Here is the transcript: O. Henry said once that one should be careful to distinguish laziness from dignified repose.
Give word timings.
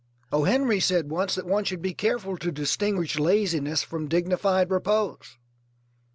O. 0.31 0.45
Henry 0.45 0.79
said 0.79 1.11
once 1.11 1.35
that 1.35 1.45
one 1.45 1.63
should 1.63 1.83
be 1.83 1.93
careful 1.93 2.35
to 2.35 2.51
distinguish 2.51 3.19
laziness 3.19 3.83
from 3.83 4.07
dignified 4.07 4.71
repose. 4.71 5.37